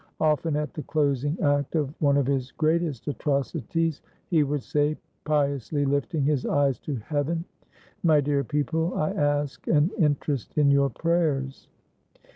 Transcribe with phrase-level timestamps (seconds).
[0.19, 5.85] Often at the closing act of one of his greatest atrocities, he would say, piously
[5.85, 7.45] Hfting his eyes to heaven,
[8.01, 11.67] "My dear people, I ask an interest in your prayers."